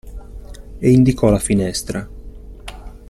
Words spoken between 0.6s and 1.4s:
E indicò la